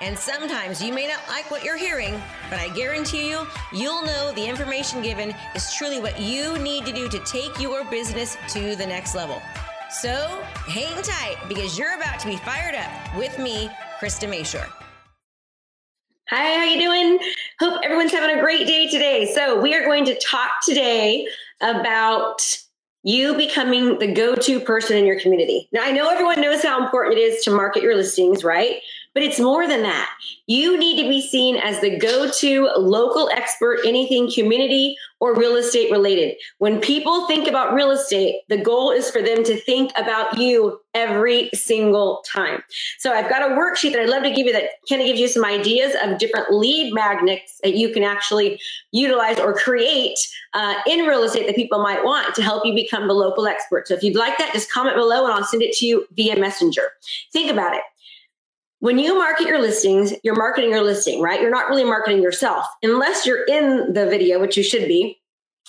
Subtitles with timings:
[0.00, 4.30] And sometimes you may not like what you're hearing, but I guarantee you, you'll know
[4.32, 8.76] the information given is truly what you need to do to take your business to
[8.76, 9.40] the next level.
[9.88, 14.68] So hang tight because you're about to be fired up with me, Krista Mashore.
[16.28, 17.18] Hi, how you doing?
[17.60, 19.32] Hope everyone's having a great day today.
[19.32, 21.26] So we are going to talk today
[21.62, 22.42] about
[23.02, 25.68] you becoming the go-to person in your community.
[25.72, 28.82] Now I know everyone knows how important it is to market your listings, right?
[29.16, 30.10] But it's more than that.
[30.46, 35.56] You need to be seen as the go to local expert, anything community or real
[35.56, 36.36] estate related.
[36.58, 40.78] When people think about real estate, the goal is for them to think about you
[40.92, 42.62] every single time.
[42.98, 45.18] So I've got a worksheet that I'd love to give you that kind of gives
[45.18, 48.60] you some ideas of different lead magnets that you can actually
[48.92, 50.18] utilize or create
[50.52, 53.88] uh, in real estate that people might want to help you become the local expert.
[53.88, 56.38] So if you'd like that, just comment below and I'll send it to you via
[56.38, 56.90] messenger.
[57.32, 57.80] Think about it
[58.80, 61.40] when you market your listings, you're marketing your listing, right?
[61.40, 65.20] You're not really marketing yourself unless you're in the video, which you should be.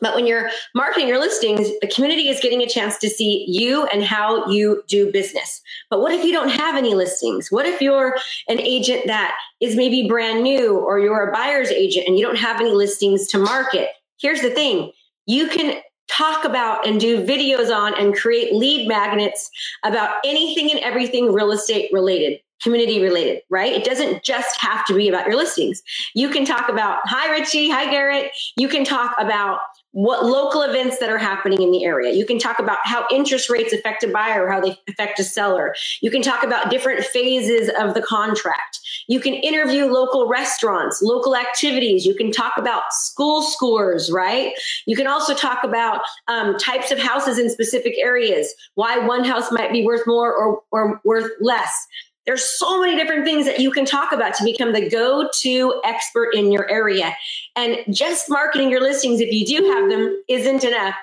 [0.00, 3.86] But when you're marketing your listings, the community is getting a chance to see you
[3.86, 5.60] and how you do business.
[5.90, 7.50] But what if you don't have any listings?
[7.50, 8.16] What if you're
[8.48, 12.38] an agent that is maybe brand new or you're a buyer's agent and you don't
[12.38, 13.88] have any listings to market?
[14.20, 14.92] Here's the thing
[15.26, 19.50] you can talk about and do videos on and create lead magnets
[19.84, 23.72] about anything and everything real estate related community related, right?
[23.72, 25.82] It doesn't just have to be about your listings.
[26.14, 28.32] You can talk about, hi, Richie, hi, Garrett.
[28.56, 29.60] You can talk about
[29.92, 32.12] what local events that are happening in the area.
[32.12, 35.74] You can talk about how interest rates affect a buyer how they affect a seller.
[36.02, 38.80] You can talk about different phases of the contract.
[39.08, 42.04] You can interview local restaurants, local activities.
[42.04, 44.52] You can talk about school scores, right?
[44.86, 49.50] You can also talk about um, types of houses in specific areas, why one house
[49.50, 51.86] might be worth more or, or worth less
[52.28, 56.34] there's so many different things that you can talk about to become the go-to expert
[56.34, 57.16] in your area.
[57.56, 60.94] And just marketing your listings, if you do have them, isn't enough.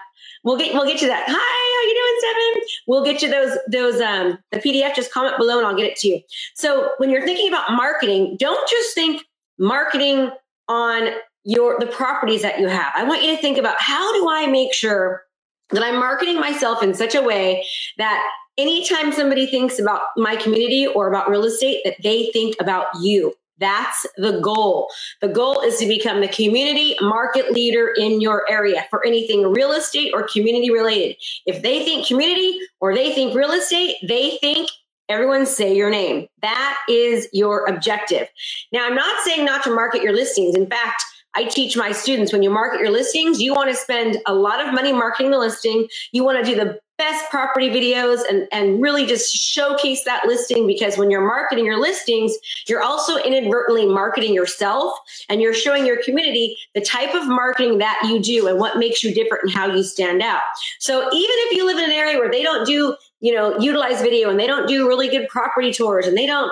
[0.44, 1.24] We'll get we'll get to that.
[1.28, 2.68] Hi, how you doing, Seven?
[2.86, 4.94] We'll get you those those um the PDF.
[4.94, 6.22] Just comment below and I'll get it to you.
[6.54, 9.24] So when you're thinking about marketing, don't just think
[9.58, 10.30] marketing
[10.68, 11.10] on
[11.44, 12.94] your the properties that you have.
[12.96, 15.24] I want you to think about how do I make sure
[15.72, 17.66] that I'm marketing myself in such a way
[17.98, 18.24] that
[18.58, 23.34] anytime somebody thinks about my community or about real estate, that they think about you.
[23.58, 24.90] That's the goal.
[25.22, 29.72] The goal is to become the community market leader in your area for anything real
[29.72, 31.16] estate or community related.
[31.46, 34.70] If they think community or they think real estate, they think
[35.08, 36.28] everyone say your name.
[36.42, 38.28] That is your objective.
[38.74, 40.56] Now, I'm not saying not to market your listings.
[40.56, 41.02] In fact,
[41.36, 44.66] I teach my students when you market your listings, you want to spend a lot
[44.66, 45.88] of money marketing the listing.
[46.14, 50.66] You want to do the best property videos and, and really just showcase that listing
[50.66, 52.34] because when you're marketing your listings,
[52.68, 54.94] you're also inadvertently marketing yourself
[55.28, 59.04] and you're showing your community the type of marketing that you do and what makes
[59.04, 60.42] you different and how you stand out.
[60.80, 64.02] So even if you live in an area where they don't do, you know, utilize
[64.02, 66.52] video and they don't do really good property tours and they don't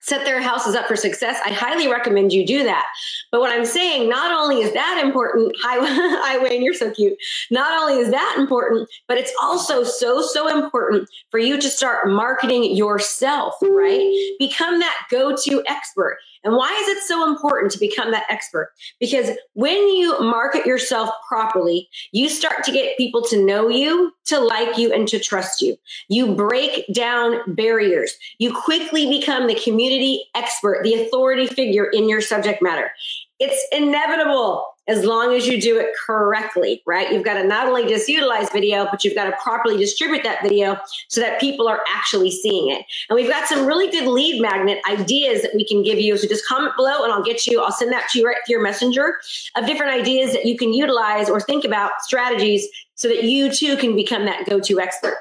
[0.00, 2.86] set their houses up for success, I highly recommend you do that.
[3.30, 7.16] But what I'm saying, not only is that important, hi, Wayne, you're so cute.
[7.50, 12.08] Not only is that important, but it's also so, so important for you to start
[12.08, 14.36] marketing yourself, right?
[14.38, 16.18] Become that go to expert.
[16.44, 18.72] And why is it so important to become that expert?
[18.98, 24.40] Because when you market yourself properly, you start to get people to know you, to
[24.40, 25.76] like you, and to trust you.
[26.08, 28.14] You break down barriers.
[28.38, 32.90] You quickly become the community expert, the authority figure in your subject matter.
[33.38, 37.12] It's inevitable as long as you do it correctly, right?
[37.12, 40.42] You've got to not only just utilize video, but you've got to properly distribute that
[40.42, 40.76] video
[41.06, 42.84] so that people are actually seeing it.
[43.08, 46.16] And we've got some really good lead magnet ideas that we can give you.
[46.16, 48.54] So just comment below and I'll get you, I'll send that to you right through
[48.54, 49.14] your messenger
[49.54, 52.66] of different ideas that you can utilize or think about strategies
[52.96, 55.18] so that you too can become that go to expert.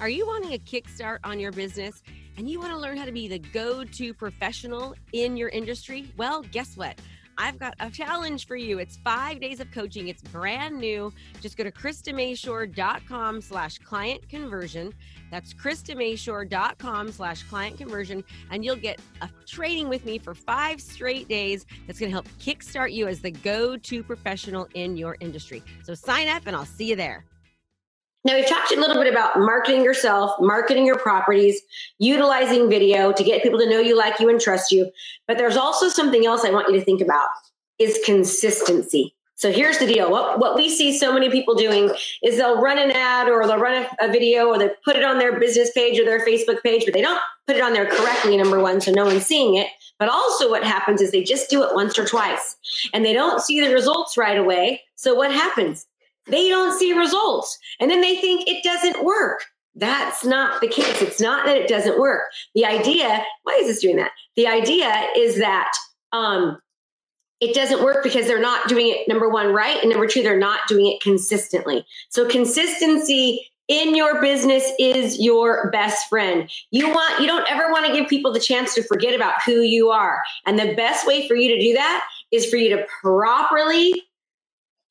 [0.00, 2.02] Are you wanting a kickstart on your business?
[2.38, 6.12] and you want to learn how to be the go to professional in your industry?
[6.18, 7.00] Well, guess what?
[7.38, 8.78] I've got a challenge for you.
[8.78, 10.08] It's five days of coaching.
[10.08, 11.12] It's brand new.
[11.40, 14.92] Just go to KristaMashore.com slash client conversion.
[15.30, 18.24] That's KristaMashore.com slash client conversion.
[18.50, 22.28] And you'll get a training with me for five straight days that's going to help
[22.38, 25.62] kickstart you as the go-to professional in your industry.
[25.82, 27.24] So sign up and I'll see you there.
[28.26, 31.62] Now, we've talked a little bit about marketing yourself, marketing your properties,
[32.00, 34.90] utilizing video to get people to know you, like you, and trust you.
[35.28, 37.28] But there's also something else I want you to think about
[37.78, 39.14] is consistency.
[39.36, 40.10] So here's the deal.
[40.10, 41.88] What, what we see so many people doing
[42.20, 45.04] is they'll run an ad or they'll run a, a video or they put it
[45.04, 47.86] on their business page or their Facebook page, but they don't put it on there
[47.86, 49.68] correctly, number one, so no one's seeing it.
[50.00, 52.56] But also what happens is they just do it once or twice
[52.92, 54.82] and they don't see the results right away.
[54.96, 55.86] So what happens?
[56.28, 57.58] They don't see results.
[57.80, 59.44] And then they think it doesn't work.
[59.74, 61.02] That's not the case.
[61.02, 62.22] It's not that it doesn't work.
[62.54, 64.12] The idea, why is this doing that?
[64.34, 65.70] The idea is that
[66.12, 66.58] um,
[67.40, 69.78] it doesn't work because they're not doing it, number one, right.
[69.80, 71.84] And number two, they're not doing it consistently.
[72.08, 76.48] So consistency in your business is your best friend.
[76.70, 79.60] You want you don't ever want to give people the chance to forget about who
[79.60, 80.22] you are.
[80.46, 84.04] And the best way for you to do that is for you to properly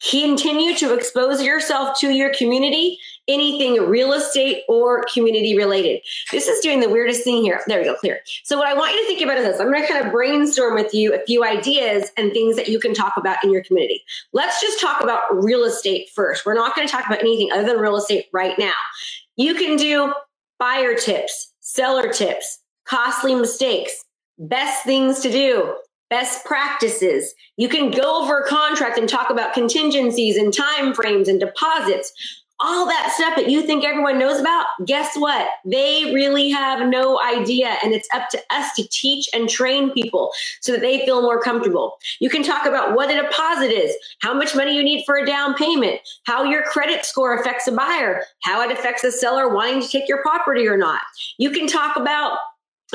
[0.10, 6.02] Continue to expose yourself to your community, anything real estate or community related.
[6.31, 7.62] This is doing the weirdest thing here.
[7.66, 8.19] There we go, clear.
[8.44, 10.12] So, what I want you to think about is this I'm going to kind of
[10.12, 13.63] brainstorm with you a few ideas and things that you can talk about in your
[13.63, 14.04] community.
[14.31, 16.46] Let's just talk about real estate first.
[16.46, 18.74] We're not going to talk about anything other than real estate right now.
[19.38, 20.13] You can do
[20.60, 24.06] buyer tips, seller tips, costly mistakes,
[24.38, 25.75] best things to do,
[26.10, 27.34] best practices.
[27.57, 32.13] You can go over a contract and talk about contingencies and time frames and deposits.
[32.62, 35.50] All that stuff that you think everyone knows about, guess what?
[35.66, 37.75] They really have no idea.
[37.84, 40.31] And it's up to us to teach and train people
[40.62, 41.98] so that they feel more comfortable.
[42.22, 45.25] You can talk about what a deposit is, how much money you need for a
[45.25, 49.81] down payment, how your credit score affects a buyer, how it affects a seller wanting
[49.81, 51.01] to take your property or not.
[51.38, 52.38] You can talk about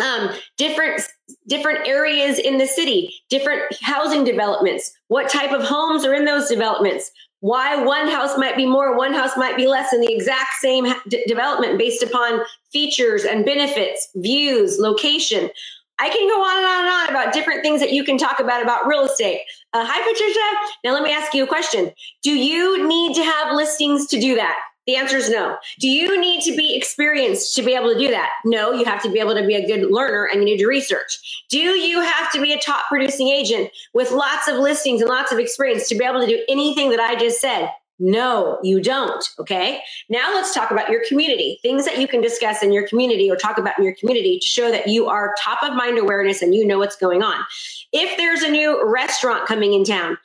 [0.01, 1.03] um, different
[1.47, 6.49] different areas in the city, different housing developments, what type of homes are in those
[6.49, 7.11] developments,
[7.41, 10.87] why one house might be more, one house might be less in the exact same
[11.09, 12.41] d- development based upon
[12.73, 15.51] features and benefits, views, location.
[15.99, 18.41] I can go on and on and on about different things that you can talk
[18.41, 19.41] about about real estate.
[19.73, 20.75] Uh, hi, Patricia.
[20.85, 21.93] Now, let me ask you a question.
[22.23, 24.59] Do you need to have listings to do that?
[24.87, 25.57] The answer is no.
[25.79, 28.31] Do you need to be experienced to be able to do that?
[28.45, 30.67] No, you have to be able to be a good learner and you need to
[30.67, 31.45] research.
[31.51, 35.33] Do you have to be a top producing agent with lots of listings and lots
[35.33, 37.71] of experience to be able to do anything that I just said?
[38.03, 39.23] No, you don't.
[39.39, 39.83] Okay.
[40.09, 43.37] Now let's talk about your community, things that you can discuss in your community or
[43.37, 46.55] talk about in your community to show that you are top of mind awareness and
[46.55, 47.45] you know what's going on.
[47.93, 50.17] If there's a new restaurant coming in town,